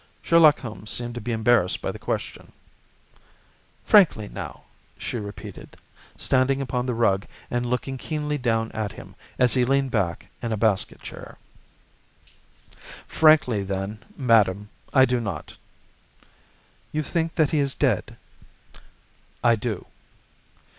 Sherlock 0.23 0.61
Holmes 0.61 0.89
seemed 0.89 1.13
to 1.13 1.21
be 1.21 1.31
embarrassed 1.31 1.79
by 1.79 1.91
the 1.91 1.99
question. 1.99 2.53
"Frankly, 3.83 4.27
now!" 4.27 4.63
she 4.97 5.17
repeated, 5.17 5.77
standing 6.17 6.59
upon 6.59 6.87
the 6.87 6.95
rug 6.95 7.27
and 7.51 7.67
looking 7.67 7.99
keenly 7.99 8.39
down 8.39 8.71
at 8.71 8.93
him 8.93 9.13
as 9.37 9.53
he 9.53 9.63
leaned 9.63 9.91
back 9.91 10.25
in 10.41 10.51
a 10.51 10.57
basket 10.57 11.03
chair. 11.03 11.37
"Frankly, 13.05 13.61
then, 13.61 13.99
madam, 14.17 14.69
I 14.91 15.05
do 15.05 15.19
not." 15.19 15.53
"You 16.91 17.03
think 17.03 17.35
that 17.35 17.51
he 17.51 17.59
is 17.59 17.75
dead?" 17.75 18.17
"I 19.43 19.55
do." 19.55 19.85